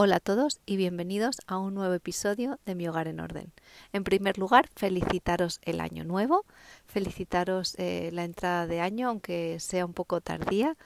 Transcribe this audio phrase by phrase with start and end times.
[0.00, 3.52] Hola a todos y bienvenidos a un nuevo episodio de Mi Hogar en Orden.
[3.92, 6.46] En primer lugar, felicitaros el año nuevo,
[6.86, 10.76] felicitaros eh, la entrada de año, aunque sea un poco tardía.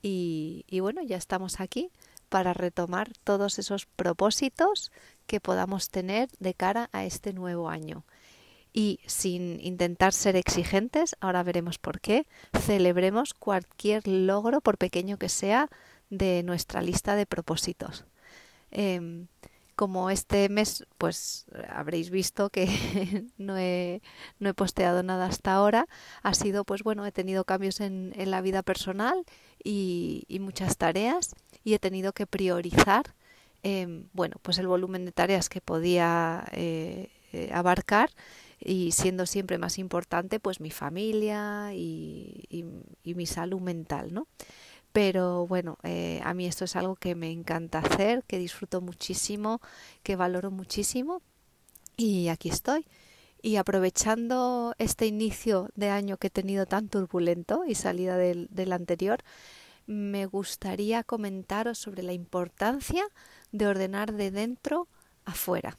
[0.00, 1.90] Y, y bueno, ya estamos aquí
[2.30, 4.90] para retomar todos esos propósitos
[5.26, 8.06] que podamos tener de cara a este nuevo año.
[8.72, 12.26] Y sin intentar ser exigentes, ahora veremos por qué,
[12.58, 15.68] celebremos cualquier logro, por pequeño que sea,
[16.08, 18.06] de nuestra lista de propósitos.
[18.70, 19.26] Em,
[19.80, 22.66] como este mes, pues habréis visto que
[23.38, 24.02] no, he,
[24.38, 25.86] no he posteado nada hasta ahora,
[26.22, 29.24] ha sido, pues bueno, he tenido cambios en, en la vida personal
[29.64, 31.34] y, y, muchas tareas
[31.64, 33.14] y he tenido que priorizar,
[33.62, 38.10] eh, bueno, pues el volumen de tareas que podía eh, eh, abarcar
[38.58, 42.66] y siendo siempre más importante, pues mi familia y, y,
[43.02, 44.26] y mi salud mental, ¿no?
[44.92, 49.60] Pero bueno, eh, a mí esto es algo que me encanta hacer, que disfruto muchísimo,
[50.02, 51.22] que valoro muchísimo
[51.96, 52.86] y aquí estoy.
[53.42, 58.72] Y aprovechando este inicio de año que he tenido tan turbulento y salida del, del
[58.72, 59.20] anterior,
[59.86, 63.04] me gustaría comentaros sobre la importancia
[63.52, 64.88] de ordenar de dentro
[65.24, 65.78] afuera.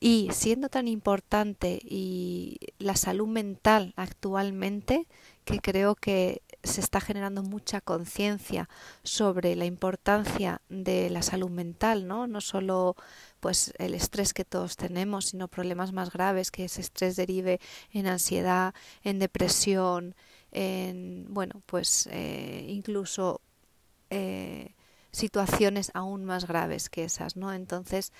[0.00, 5.06] Y siendo tan importante y la salud mental actualmente,
[5.44, 8.68] que creo que se está generando mucha conciencia
[9.02, 12.26] sobre la importancia de la salud mental, ¿no?
[12.26, 12.96] No solo
[13.40, 17.60] pues el estrés que todos tenemos, sino problemas más graves que ese estrés derive
[17.92, 20.14] en ansiedad, en depresión,
[20.52, 23.40] en bueno, pues eh, incluso
[24.10, 24.74] eh,
[25.12, 27.52] situaciones aún más graves que esas, ¿no?
[27.52, 28.12] Entonces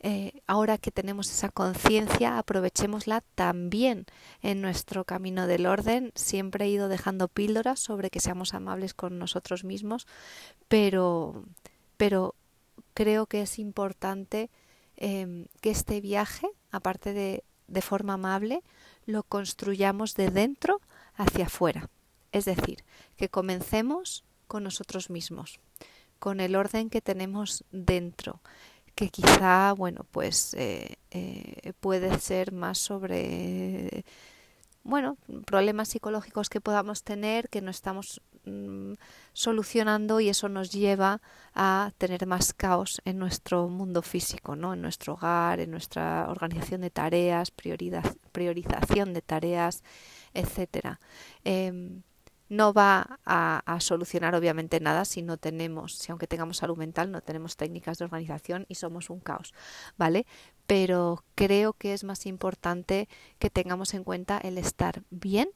[0.00, 4.06] eh, ahora que tenemos esa conciencia, aprovechémosla también
[4.42, 6.12] en nuestro camino del orden.
[6.14, 10.06] Siempre he ido dejando píldoras sobre que seamos amables con nosotros mismos,
[10.68, 11.44] pero,
[11.96, 12.34] pero
[12.92, 14.50] creo que es importante
[14.96, 18.62] eh, que este viaje, aparte de, de forma amable,
[19.06, 20.80] lo construyamos de dentro
[21.14, 21.88] hacia afuera.
[22.32, 22.84] Es decir,
[23.16, 25.60] que comencemos con nosotros mismos,
[26.18, 28.40] con el orden que tenemos dentro,
[28.94, 34.04] que quizá, bueno, pues eh, eh, puede ser más sobre,
[34.82, 35.16] bueno,
[35.46, 38.94] problemas psicológicos que podamos tener que no estamos mm,
[39.32, 41.20] solucionando y eso nos lleva
[41.54, 44.74] a tener más caos en nuestro mundo físico, ¿no?
[44.74, 49.82] En nuestro hogar, en nuestra organización de tareas, priorización de tareas,
[50.34, 51.00] etcétera.
[51.44, 52.00] Eh,
[52.54, 57.20] no va a, solucionar obviamente nada si no tenemos, si aunque tengamos salud mental, no
[57.20, 59.52] tenemos técnicas de organización y somos un caos,
[59.96, 60.26] ¿vale?
[60.66, 65.48] Pero creo que es más importante que tengamos en cuenta el estar bien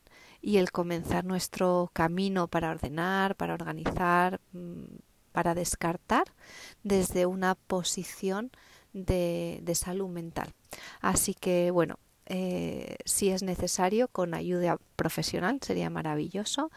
[0.42, 4.84] y el comenzar nuestro camino para ordenar, para organizar, mm,
[5.32, 6.24] para descartar
[6.82, 8.50] desde una posición
[8.92, 10.52] de, de salud mental.
[11.00, 16.70] Así que bueno, eh, si es necesario con ayuda profesional sería maravilloso.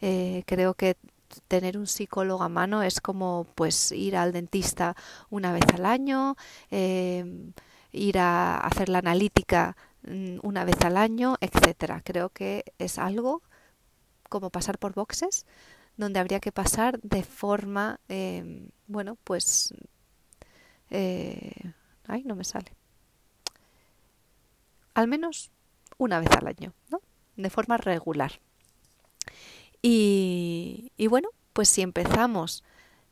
[0.00, 0.96] Eh, creo que
[1.48, 4.96] tener un psicólogo a mano es como pues ir al dentista
[5.30, 6.36] una vez al año
[6.70, 7.24] eh,
[7.92, 12.02] ir a hacer la analítica mm, una vez al año etcétera.
[12.04, 13.42] Creo que es algo
[14.28, 15.46] como pasar por boxes
[15.96, 19.74] donde habría que pasar de forma eh, bueno pues
[20.90, 21.72] eh,
[22.06, 22.77] ay no me sale
[24.98, 25.52] al menos
[25.96, 27.00] una vez al año, ¿no?
[27.36, 28.40] De forma regular.
[29.80, 32.64] Y, bueno, pues si empezamos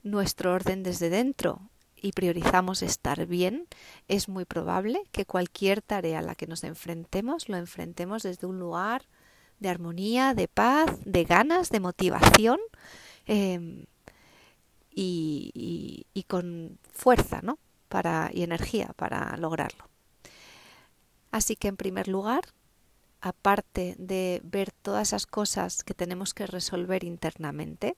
[0.03, 1.61] nuestro orden desde dentro
[1.95, 3.69] y priorizamos estar bien,
[4.09, 8.59] es muy probable que cualquier tarea a la que nos enfrentemos lo enfrentemos desde un
[8.59, 9.03] lugar
[9.61, 12.59] de armonía, de paz, de ganas, de motivación
[13.29, 13.87] y,
[14.91, 17.61] y, y, con fuerza, ¿no?
[17.89, 19.89] Para, y energía para lograrlo.
[21.37, 22.45] Así que en primer lugar,
[23.21, 27.95] aparte de ver todas esas cosas que tenemos que resolver internamente,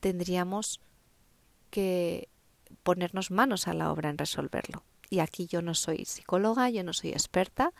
[0.00, 0.80] tendríamos
[1.68, 2.30] que
[2.82, 4.82] ponernos manos a la obra en resolverlo.
[5.10, 7.74] Y aquí yo no soy psicóloga, yo no soy experta,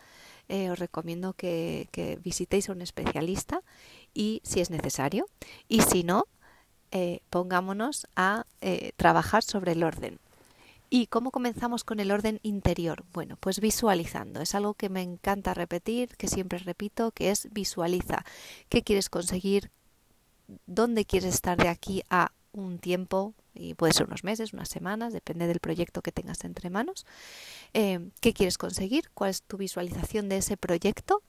[0.51, 1.89] eh, os recomiendo que,
[2.23, 3.63] visitéis a un especialista
[4.13, 5.25] y si es necesario,
[5.67, 6.27] y si no,
[6.91, 10.21] eh, pongámonos a eh, trabajar sobre el orden.
[10.97, 13.05] ¿Y cómo comenzamos con el orden interior?
[13.13, 14.41] Bueno, pues visualizando.
[14.41, 18.25] Es algo que me encanta repetir, que siempre repito, que es visualiza.
[18.69, 19.73] ¿Qué quieres conseguir?
[20.67, 23.35] ¿Dónde quieres estar de aquí a un tiempo?
[23.55, 27.07] Y puede ser unos meses, unas semanas, depende del proyecto que tengas entre manos.
[27.73, 29.11] Eh, ¿Qué quieres conseguir?
[29.15, 31.25] ¿Cuál es tu visualización de ese proyecto?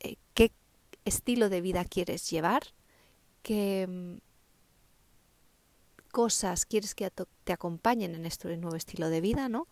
[0.00, 0.52] Eh, ¿Qué
[1.04, 2.62] estilo de vida quieres llevar?
[3.42, 4.18] ¿Qué
[6.18, 7.08] cosas quieres que
[7.44, 9.68] te acompañen en este nuevo estilo de vida, ¿no?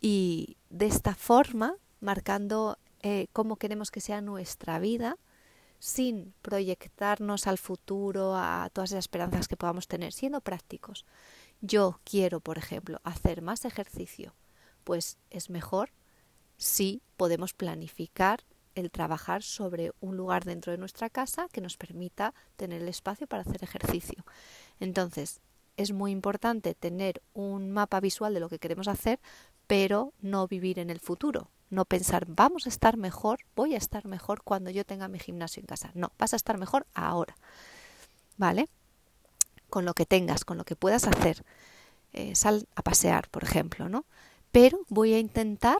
[0.00, 5.18] Y de esta forma, marcando eh, cómo queremos que sea nuestra vida,
[5.78, 11.04] sin proyectarnos al futuro, a todas las esperanzas que podamos tener, siendo prácticos.
[11.60, 14.34] Yo quiero, por ejemplo, hacer más ejercicio,
[14.84, 15.90] pues es mejor
[16.56, 18.42] si podemos planificar
[18.74, 23.26] el trabajar sobre un lugar dentro de nuestra casa que nos permita tener el espacio
[23.26, 24.24] para hacer ejercicio.
[24.80, 25.42] Entonces,
[25.78, 29.20] es muy importante tener un mapa visual de lo que queremos hacer,
[29.68, 31.50] pero no vivir en el futuro.
[31.70, 35.60] No pensar, vamos a estar mejor, voy a estar mejor cuando yo tenga mi gimnasio
[35.60, 35.92] en casa.
[35.94, 37.36] No, vas a estar mejor ahora.
[38.36, 38.68] ¿Vale?
[39.70, 41.44] Con lo que tengas, con lo que puedas hacer.
[42.12, 44.04] Eh, sal a pasear, por ejemplo, ¿no?
[44.50, 45.78] Pero voy a intentar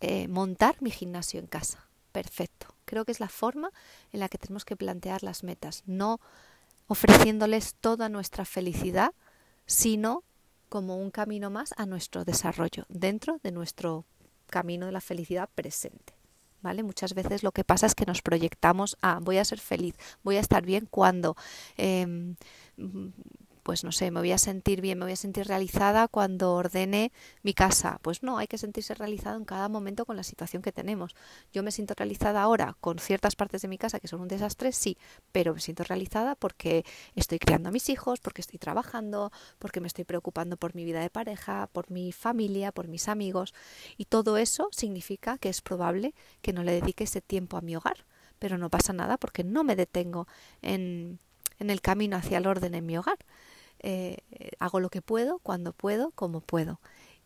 [0.00, 1.86] eh, montar mi gimnasio en casa.
[2.12, 2.68] Perfecto.
[2.86, 3.72] Creo que es la forma
[4.10, 6.18] en la que tenemos que plantear las metas, no
[6.86, 9.12] ofreciéndoles toda nuestra felicidad,
[9.66, 10.24] sino
[10.68, 14.06] como un camino más a nuestro desarrollo dentro de nuestro
[14.48, 16.14] camino de la felicidad presente.
[16.62, 16.84] ¿Vale?
[16.84, 20.36] Muchas veces lo que pasa es que nos proyectamos a voy a ser feliz, voy
[20.36, 21.36] a estar bien cuando
[21.76, 22.36] em,
[23.62, 27.12] pues no sé, me voy a sentir bien, me voy a sentir realizada cuando ordene
[27.42, 27.98] mi casa.
[28.02, 31.14] Pues no, hay que sentirse realizado en cada momento con la situación que tenemos.
[31.52, 34.72] Yo me siento realizada ahora con ciertas partes de mi casa que son un desastre,
[34.72, 34.98] sí,
[35.30, 39.86] pero me siento realizada porque estoy criando a mis hijos, porque estoy trabajando, porque me
[39.86, 43.54] estoy preocupando por mi vida de pareja, por mi familia, por mis amigos.
[43.96, 47.76] Y todo eso significa que es probable que no le dedique ese tiempo a mi
[47.76, 48.04] hogar.
[48.38, 50.26] Pero no pasa nada porque no me detengo
[50.62, 51.20] en,
[51.60, 53.18] en el camino hacia el orden en mi hogar.
[53.82, 54.18] Eh,
[54.58, 56.80] hago lo que puedo, cuando puedo, como puedo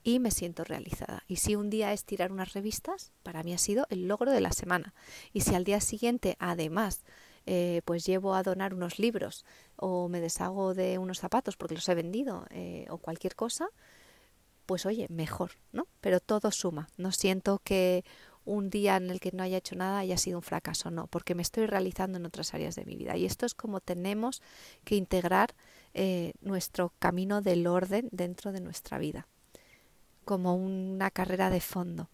[0.06, 1.24] y me siento realizada.
[1.26, 4.40] Y si un día es tirar unas revistas, para mí ha sido el logro de
[4.40, 4.94] la semana.
[5.32, 7.02] Y si al día siguiente, además,
[7.44, 9.44] eh, pues llevo a donar unos libros
[9.74, 13.68] o me deshago de unos zapatos porque los he vendido eh, o cualquier cosa,
[14.64, 15.88] pues oye, mejor, ¿no?
[16.00, 16.88] Pero todo suma.
[16.96, 18.04] No siento que
[18.44, 21.34] un día en el que no haya hecho nada haya sido un fracaso, no, porque
[21.34, 23.16] me estoy realizando en otras áreas de mi vida.
[23.16, 24.40] Y esto es como tenemos
[24.84, 25.54] que integrar
[25.98, 29.26] eh, nuestro camino del orden dentro de nuestra vida,
[30.26, 32.10] como una carrera de fondo.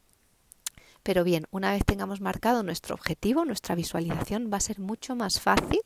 [1.03, 5.41] Pero bien, una vez tengamos marcado nuestro objetivo, nuestra visualización, va a ser mucho más
[5.41, 5.81] fácil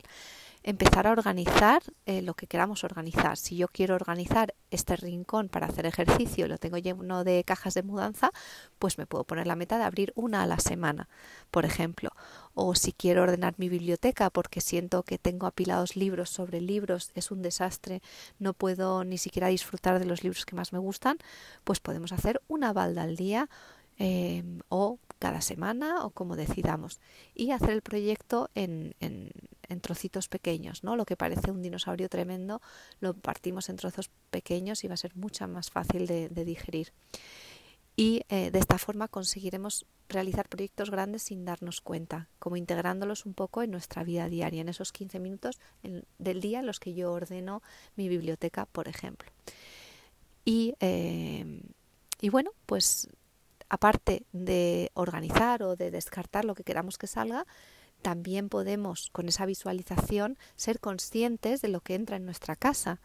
[0.66, 3.38] empezar a organizar eh, lo que queramos organizar.
[3.38, 7.74] Si yo quiero organizar este rincón para hacer ejercicio y lo tengo lleno de cajas
[7.74, 8.32] de mudanza,
[8.80, 11.08] pues me puedo poner la meta de abrir una a la semana,
[11.52, 12.10] por ejemplo.
[12.54, 17.30] O si quiero ordenar mi biblioteca porque siento que tengo apilados libros sobre libros, es
[17.30, 18.02] un desastre,
[18.40, 21.16] no puedo ni siquiera disfrutar de los libros que más me gustan,
[21.62, 23.48] pues podemos hacer una balda al día
[23.98, 27.00] eh, o cada semana o como decidamos
[27.34, 28.94] y hacer el proyecto en,
[29.68, 30.96] en, trocitos pequeños, ¿no?
[30.96, 32.60] Lo que parece un dinosaurio tremendo
[33.00, 36.92] lo partimos en trozos pequeños y va a ser mucho más fácil de, digerir.
[37.96, 43.34] Y eh, de esta forma conseguiremos realizar proyectos grandes sin darnos cuenta, como integrándolos un
[43.34, 45.58] poco en nuestra vida diaria, en esos 15 minutos
[46.18, 47.62] del día en los que yo ordeno
[47.96, 49.30] mi biblioteca, por ejemplo.
[50.44, 51.62] Y, eh,
[52.20, 53.08] y bueno, pues
[53.68, 57.46] aparte de organizar o de descartar lo que queramos que salga,
[58.02, 63.00] también podemos con esa visualización ser conscientes de lo que entra en nuestra casa.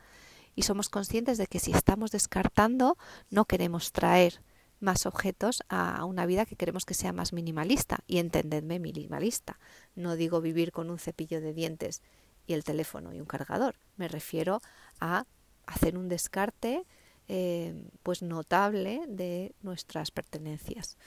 [0.56, 2.98] Y somos conscientes de que si estamos descartando
[3.30, 4.42] no queremos traer
[4.80, 8.00] más objetos a una vida que queremos que sea más minimalista.
[8.08, 9.60] Y entendedme minimalista.
[9.96, 12.02] No digo vivir con un cepillo de dientes
[12.48, 13.76] y el teléfono y un cargador.
[13.96, 14.62] Me refiero
[15.00, 15.26] a
[15.66, 16.86] hacer un descarte
[17.28, 20.98] eh, pues notable de nuestras pertenencias.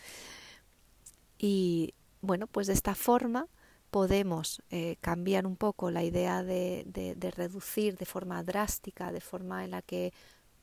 [1.38, 3.49] Y bueno, pues de esta forma
[3.95, 9.63] podemos eh, cambiar un poco la idea de, de, reducir de forma drástica, de forma
[9.63, 10.13] en la que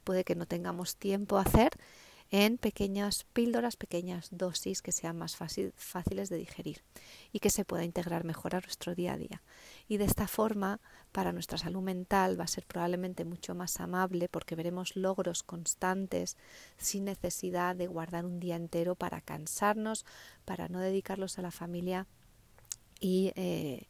[0.03, 1.71] puede que no tengamos tiempo a hacer,
[2.29, 6.83] en pequeñas píldoras, pequeñas dosis que sean más fáciles de digerir
[7.31, 9.41] y que se pueda integrar mejor a nuestro día a día.
[9.87, 10.81] Y de esta forma,
[11.13, 16.35] para nuestra salud mental va a ser probablemente mucho más amable porque veremos logros constantes
[16.77, 20.05] sin necesidad de guardar un día entero para cansarnos,
[20.43, 22.07] para no dedicarlos a la familia
[23.01, 23.87] y, eh,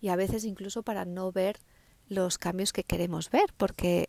[0.00, 1.58] y a veces incluso para no ver
[2.08, 4.08] los cambios que queremos ver, porque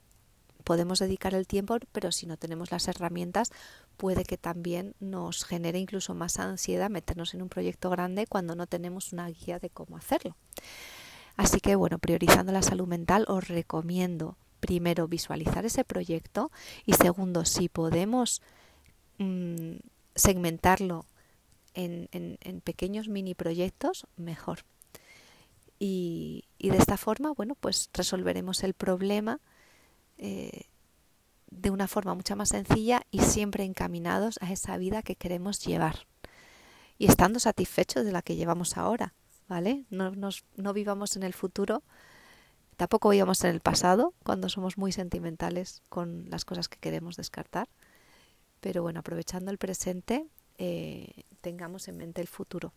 [0.64, 3.52] podemos dedicar el tiempo, pero si no tenemos las herramientas,
[3.98, 8.66] puede que también nos genere incluso más ansiedad meternos en un proyecto grande cuando no
[8.68, 10.36] tenemos una guía de cómo hacerlo.
[11.36, 16.52] Así que bueno, priorizando la salud mental, os recomiendo primero visualizar ese proyecto
[16.86, 18.42] y segundo, si podemos
[19.18, 19.76] mm,
[20.16, 21.06] segmentarlo
[21.74, 24.60] en, pequeños mini proyectos, mejor.
[25.80, 29.42] Y, y de esta forma, bueno, pues resolveremos el problema
[30.18, 30.68] eh,
[31.52, 36.08] de una forma mucho más sencilla y siempre encaminados a esa vida que queremos llevar.
[36.98, 39.14] Y estando satisfechos de la que llevamos ahora,
[39.48, 39.86] ¿vale?
[39.90, 40.12] No,
[40.56, 41.84] no vivamos en el futuro,
[42.76, 47.70] tampoco vivamos en el pasado, cuando somos muy sentimentales con las cosas que queremos descartar.
[48.60, 50.26] Pero bueno, aprovechando el presente,
[50.66, 52.74] eh, tengamos en mente el futuro.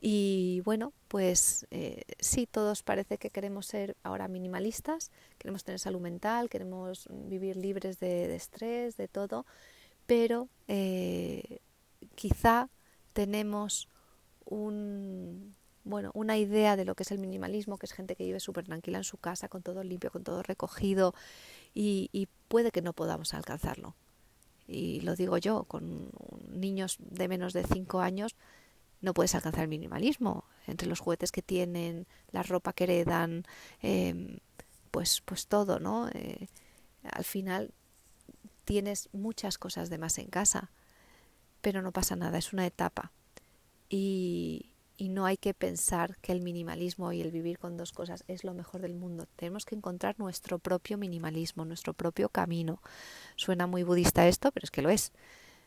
[0.00, 6.00] Y bueno, pues eh, sí, todos parece que queremos ser ahora minimalistas, queremos tener salud
[6.00, 9.46] mental, queremos vivir libres de, estrés, de todo,
[10.06, 11.58] pero eh,
[12.14, 12.68] quizá
[13.14, 13.88] tenemos
[14.44, 18.38] un, bueno, una idea de lo que es el minimalismo, que es gente que vive
[18.38, 21.14] súper tranquila en su casa, con todo limpio, con todo recogido,
[21.74, 23.96] y, y puede que no podamos alcanzarlo.
[24.66, 26.10] Y lo digo yo, con
[26.48, 28.34] niños de menos de 5 años,
[29.00, 30.44] no puedes alcanzar el minimalismo.
[30.66, 33.44] Entre los juguetes que tienen, la ropa que heredan,
[33.82, 34.38] em,
[34.90, 36.08] pues, pues todo, ¿no?
[36.14, 36.48] Eh,
[37.02, 37.72] al final
[38.64, 40.70] tienes muchas cosas de más en casa,
[41.60, 43.12] pero no pasa nada, es una etapa.
[43.90, 48.24] Y, y no hay que pensar que el minimalismo y el vivir con dos cosas
[48.28, 49.26] es lo mejor del mundo.
[49.36, 52.80] Tenemos que encontrar nuestro propio minimalismo, nuestro propio camino.
[53.36, 55.12] Suena muy budista esto, pero es que lo es.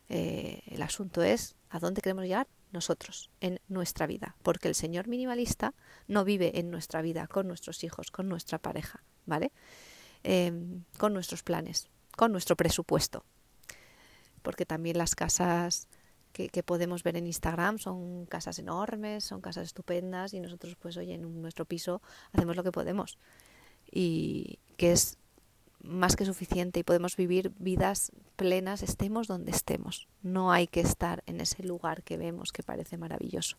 [0.10, 5.07] Eh, el asunto es a dónde queremos llegar nosotros en nuestra vida, porque el señor
[5.07, 5.74] minimalista
[6.07, 9.51] no vive en nuestra vida con nuestros hijos, con nuestra pareja, ¿vale?
[10.24, 13.25] Em, con nuestros planes, con nuestro presupuesto,
[14.41, 15.88] porque también las casas
[16.46, 21.13] que, podemos ver en Instagram son casas enormes, son casas estupendas y nosotros pues hoy
[21.13, 22.01] en nuestro piso
[22.32, 23.17] hacemos lo que podemos
[23.91, 25.17] y que es
[25.82, 30.08] más que suficiente y podemos vivir vidas plenas estemos donde estemos.
[30.22, 33.58] No hay que estar en ese lugar que vemos que parece maravilloso.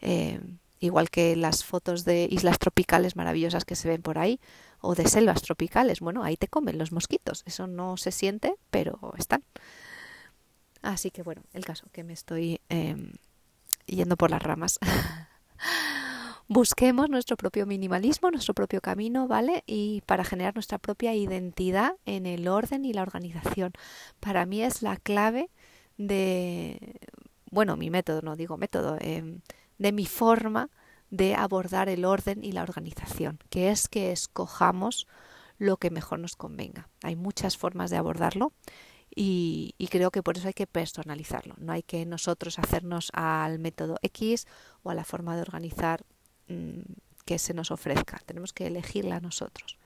[0.00, 0.40] Eh,
[0.80, 4.40] igual que las fotos de islas tropicales maravillosas que se ven por ahí
[4.80, 6.00] o de selvas tropicales.
[6.00, 7.42] Bueno, ahí te comen los mosquitos.
[7.46, 9.44] Eso no se siente, pero están.
[10.84, 13.12] Así que bueno, el caso que me estoy em,
[13.86, 14.78] yendo por las ramas.
[16.48, 19.64] busquemos nuestro propio minimalismo, nuestro propio camino, ¿vale?
[19.66, 23.72] Y para generar nuestra propia identidad en el orden y la organización.
[24.20, 25.50] Para mí es la clave
[25.96, 27.00] de,
[27.50, 29.40] bueno, mi método, no digo método, em,
[29.78, 30.70] de mi forma
[31.10, 35.06] de abordar el orden y la organización, que es que escojamos
[35.58, 36.88] lo que mejor nos convenga.
[37.02, 38.52] Hay muchas formas de abordarlo
[39.14, 41.54] y, y, creo que por eso hay que personalizarlo.
[41.58, 44.46] No hay que nosotros hacernos al método X
[44.82, 46.04] o a la forma de organizar
[46.48, 46.80] Mm,
[47.24, 48.20] que se nos ofrezca.
[48.26, 49.78] Tenemos que elegirla nosotros.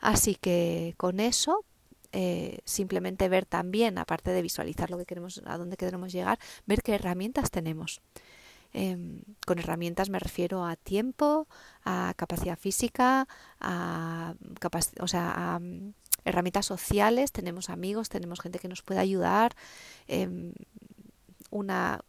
[0.00, 1.64] Así que con eso,
[2.12, 6.82] eh, simplemente ver también, aparte de visualizar lo que queremos, a dónde queremos llegar, ver
[6.82, 8.00] qué herramientas tenemos.
[8.72, 11.46] Em, con herramientas me refiero a tiempo,
[11.84, 13.28] a capacidad física,
[13.60, 14.34] a,
[15.00, 15.60] o sea, a
[16.24, 19.54] herramientas sociales, tenemos amigos, tenemos gente que nos puede ayudar,
[20.06, 20.52] em,
[21.50, 22.00] una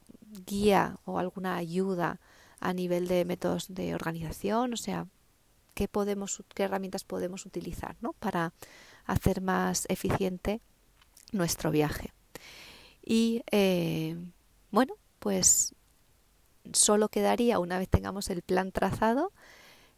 [0.45, 2.19] guía o alguna ayuda
[2.59, 5.07] a nivel de métodos de organización, o sea,
[5.73, 8.13] qué podemos, qué herramientas podemos utilizar, ¿no?
[8.13, 8.53] Para
[9.05, 10.61] hacer más eficiente
[11.31, 12.13] nuestro viaje.
[13.05, 14.15] Y eh,
[14.71, 15.75] bueno, pues
[16.71, 19.33] solo quedaría una vez tengamos el plan trazado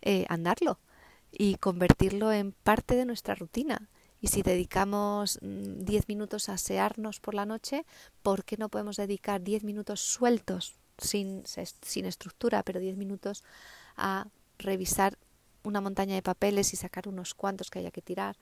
[0.01, 0.79] eh, andarlo
[1.31, 3.89] y convertirlo en parte de nuestra rutina.
[4.25, 7.85] Y si dedicamos 10 mm, minutos a asearnos por la noche,
[8.23, 13.43] ¿por qué no podemos dedicar 10 minutos sueltos sin, sin estructura, pero 10 minutos
[13.95, 14.25] a
[14.57, 15.19] revisar
[15.61, 18.35] una montaña de papeles y sacar unos cuantos que haya que tirar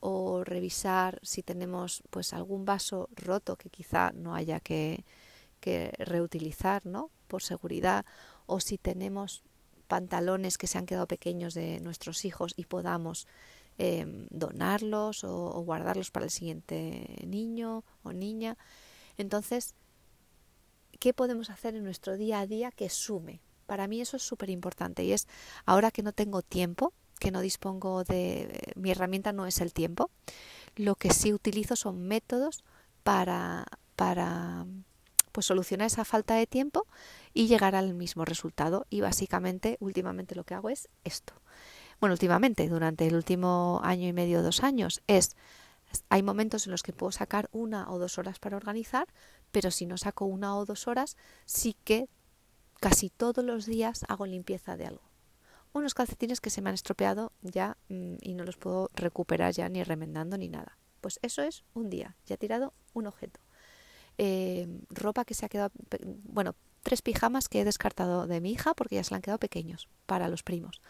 [0.00, 5.04] o revisar si tenemos pues algún vaso roto que quizá no haya que,
[5.60, 7.10] que reutilizar ¿no?
[7.26, 8.06] por seguridad
[8.46, 9.42] o si tenemos
[9.88, 13.26] pantalones que se han quedado pequeños de nuestros hijos y podamos
[13.78, 18.56] em, donarlos o, guardarlos para el siguiente niño o niña.
[19.16, 19.74] Entonces,
[20.98, 23.40] qué podemos hacer en nuestro día a día que sume.
[23.66, 25.28] Para mí eso es súper importante y es
[25.64, 28.72] ahora que no tengo tiempo, que no dispongo de...
[28.76, 30.10] mi herramienta no es el tiempo,
[30.76, 32.64] lo que sí utilizo son métodos
[33.02, 33.66] para,
[33.96, 34.66] para
[35.32, 36.86] pues solucionar esa falta de tiempo
[37.32, 38.86] y llegar al mismo resultado.
[38.90, 41.34] Y básicamente, últimamente lo que hago es esto.
[42.00, 45.36] Bueno, últimamente, durante el último año y medio, dos años, es
[46.10, 49.08] hay momentos en los que puedo sacar una o dos horas para organizar,
[49.50, 52.08] pero si no saco una o dos horas, sí que
[52.80, 55.02] casi todos los días hago limpieza de algo.
[55.72, 59.68] Unos calcetines que se me han estropeado ya mm, y no los puedo recuperar ya
[59.68, 60.78] ni remendando ni nada.
[61.00, 63.40] Pues eso es un día, ya he tirado un objeto.
[64.18, 65.70] Eh, ropa que se ha quedado,
[66.24, 69.38] bueno, tres pijamas que he descartado de mi hija porque ya se le han quedado
[69.38, 70.80] pequeños para los primos.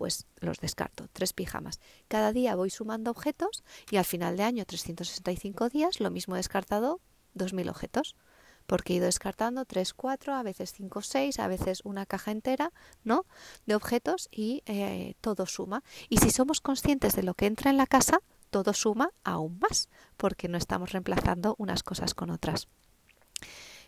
[0.00, 1.78] Pues los descarto, tres pijamas.
[2.08, 6.38] Cada día voy sumando objetos y al final de año, 365 días, lo mismo he
[6.38, 7.02] descartado
[7.34, 8.16] 2.000 objetos
[8.64, 12.72] porque he ido descartando 3, 4, a veces 5, 6, a veces una caja entera,
[13.04, 13.26] ¿no?
[13.66, 15.84] De objetos y eh, todo suma.
[16.08, 19.90] Y si somos conscientes de lo que entra en la casa, todo suma aún más,
[20.16, 22.68] porque no estamos reemplazando unas cosas con otras.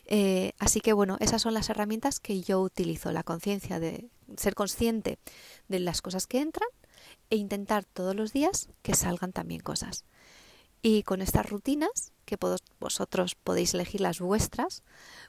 [0.05, 4.55] Eh, así que bueno, esas son las herramientas que yo utilizo, la conciencia de ser
[4.55, 5.17] consciente
[5.67, 6.69] de las cosas que entran
[7.29, 10.05] e intentar todos los días que salgan también cosas.
[10.81, 12.37] Y con estas rutinas, que
[12.79, 14.83] vosotros podéis elegir las vuestras,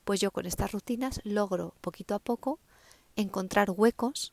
[0.05, 2.59] pues yo con estas rutinas logro poquito a poco
[3.15, 4.33] encontrar huecos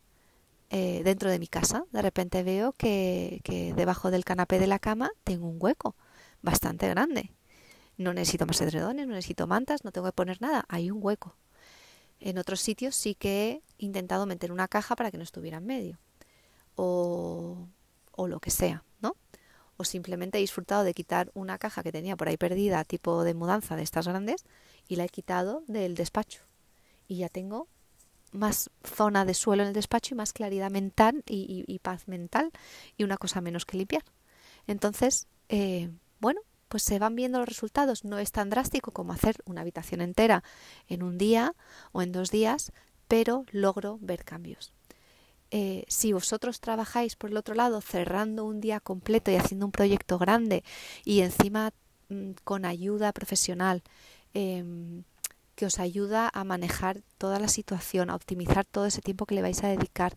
[0.71, 1.85] eh, dentro de mi casa.
[1.91, 5.95] De repente veo que, que debajo del canapé de la cama tengo un hueco
[6.41, 7.31] bastante grande.
[8.01, 11.35] No necesito más edredones, no necesito mantas, no tengo que poner nada, hay un hueco.
[12.19, 15.65] En otros sitios sí que he intentado meter una caja para que no estuviera en
[15.65, 15.99] medio.
[16.75, 17.67] O,
[18.11, 19.15] o lo que sea, ¿no?
[19.81, 23.33] o simplemente he disfrutado de quitar una caja que tenía por ahí perdida, tipo de
[23.33, 24.45] mudanza de estas grandes,
[24.87, 26.43] y la he quitado del despacho.
[27.07, 27.67] Y ya tengo
[28.31, 32.51] más zona de suelo en el despacho y más claridad mental y, paz mental
[32.95, 34.03] y una cosa menos que limpiar.
[34.67, 35.89] Entonces, eh,
[36.19, 36.41] bueno,
[36.71, 38.05] pues se van viendo los resultados.
[38.05, 40.41] No es tan drástico como hacer una habitación entera
[40.87, 41.53] en un día
[41.91, 42.71] o en dos días,
[43.09, 44.71] pero logro ver cambios.
[45.51, 49.73] Eh, si vosotros trabajáis por el otro lado cerrando un día completo y haciendo un
[49.73, 50.63] proyecto grande
[51.03, 51.73] y encima
[52.07, 53.83] mm, con ayuda profesional
[54.33, 55.03] em,
[55.55, 59.41] que os ayuda a manejar toda la situación, a optimizar todo ese tiempo que le
[59.41, 60.15] vais a dedicar,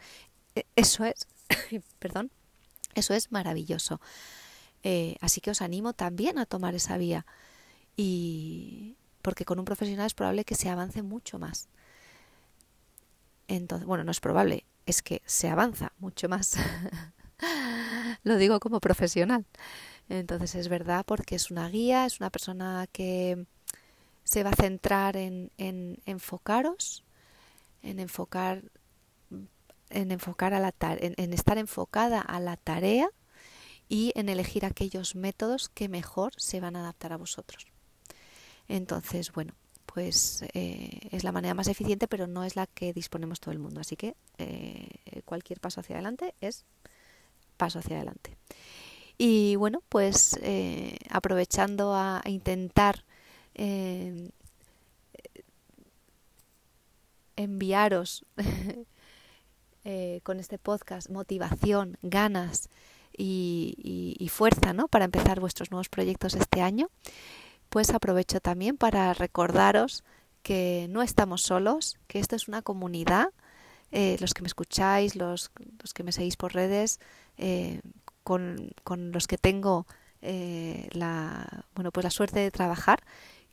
[0.54, 1.26] e, eso es,
[1.98, 2.30] perdón,
[2.94, 4.00] eso es maravilloso.
[4.84, 7.24] Eh, así que os animo también a tomar esa vía
[7.96, 11.68] y porque con un profesional es probable que se avance mucho más.
[13.48, 16.56] Entonces, bueno, no es probable, es que se avanza mucho más.
[18.24, 19.46] Lo digo como profesional.
[20.10, 23.46] Entonces es verdad porque es una guía, es una persona que
[24.22, 27.04] se va a centrar en, en enfocaros,
[27.82, 28.62] en enfocar,
[29.88, 33.08] en enfocar a la en, en estar enfocada a la tarea
[33.88, 37.66] y en elegir aquellos métodos que mejor se van a adaptar a vosotros.
[38.68, 39.54] Entonces, bueno,
[39.94, 43.58] pues eh, es la manera más eficiente, pero no es la que disponemos todo el
[43.58, 43.80] mundo.
[43.80, 46.64] Así que eh, cualquier paso hacia adelante es
[47.56, 48.36] paso hacia adelante.
[49.18, 53.04] Y bueno, pues eh, aprovechando a, intentar
[57.36, 58.24] enviaros
[60.24, 62.68] con este podcast motivación, ganas
[63.16, 64.88] y, y fuerza ¿no?
[64.88, 66.88] para empezar vuestros nuevos proyectos este año
[67.74, 70.04] pues aprovecho también para recordaros
[70.44, 73.30] que no estamos solos, que esto es una comunidad.
[73.90, 75.50] Eh, los que me escucháis, los,
[75.80, 77.00] los, que me seguís por redes,
[77.36, 77.80] eh,
[78.22, 79.88] con, con, los que tengo
[80.22, 83.02] eh, la, bueno, pues la suerte de trabajar,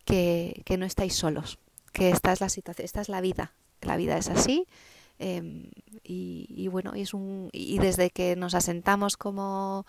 [0.05, 1.57] que, que, no estáis solos,
[1.91, 4.67] que esta es la situación, esta es la vida, la vida es así.
[5.23, 5.69] Em,
[6.03, 9.85] y, y, es un, y desde que nos asentamos como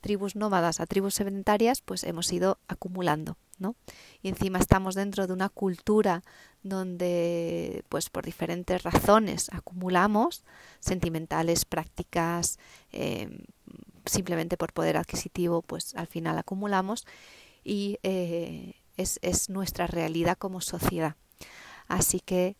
[0.00, 3.76] tribus nómadas a tribus sedentarias, pues hemos ido acumulando ¿no?
[4.22, 6.22] Y encima estamos dentro de una cultura
[6.62, 10.44] donde, pues por diferentes razones, acumulamos
[10.80, 12.58] sentimentales, prácticas,
[12.92, 13.38] em,
[14.04, 17.06] simplemente por poder adquisitivo, pues al final acumulamos
[17.64, 21.16] y eh, es, es, nuestra realidad como sociedad.
[21.88, 22.56] Así que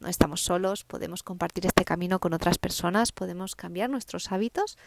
[0.00, 4.78] no estamos solos, podemos compartir este camino con otras personas, podemos cambiar nuestros hábitos,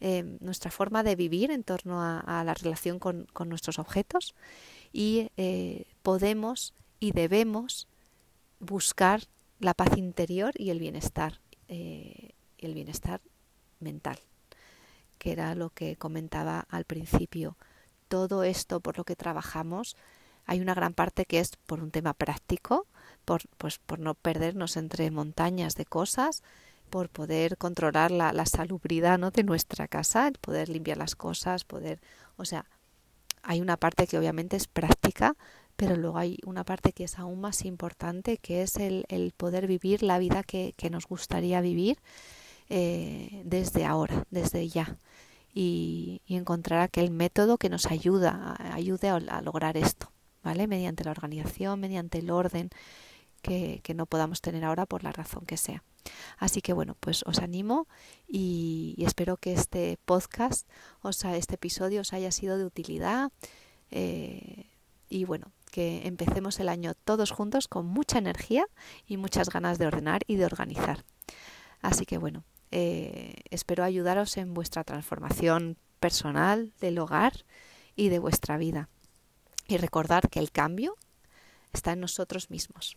[0.00, 4.34] em, nuestra forma de vivir en torno a, la relación con, nuestros objetos
[4.92, 7.88] y eh, podemos y debemos
[8.60, 9.22] buscar
[9.58, 13.20] la paz interior y el bienestar, eh, el bienestar
[13.80, 14.18] mental,
[15.18, 17.56] que era lo que comentaba al principio.
[18.08, 19.96] Todo esto por lo que trabajamos,
[20.46, 22.86] hay una gran parte que es por un tema práctico,
[23.28, 26.42] por, pues, por no perdernos entre montañas de cosas,
[26.88, 29.30] por poder controlar la, la salubridad ¿no?
[29.30, 32.00] de nuestra casa, poder limpiar las cosas, poder,
[32.38, 32.64] o sea,
[33.42, 35.36] hay una parte que obviamente es práctica,
[35.76, 39.66] pero luego hay una parte que es aún más importante, que es el, el poder
[39.66, 41.98] vivir la vida que, que nos gustaría vivir
[42.70, 44.96] eh, desde ahora, desde ya.
[45.52, 50.12] Y, y, encontrar aquel método que nos ayuda, ayude a, a, lograr esto,
[50.42, 50.66] ¿vale?
[50.66, 52.70] Mediante la organización, mediante el orden
[53.42, 55.82] que, no podamos tener ahora por la razón que sea.
[56.38, 57.86] Así que bueno, pues os animo
[58.26, 60.68] y, espero que este podcast,
[61.02, 63.30] o sea, este episodio os haya sido de utilidad
[63.90, 64.66] eh,
[65.08, 68.66] y bueno, que empecemos el año todos juntos con mucha energía
[69.06, 71.04] y muchas ganas de ordenar y de organizar.
[71.80, 77.44] Así que bueno, eh, espero ayudaros en vuestra transformación personal, del hogar
[77.96, 78.88] y de vuestra vida.
[79.66, 80.96] Y recordar que el cambio
[81.72, 82.96] está en nosotros mismos.